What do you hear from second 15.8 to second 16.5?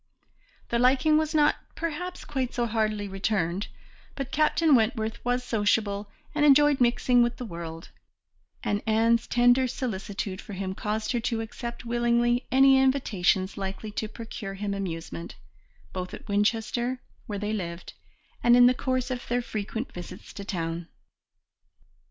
both at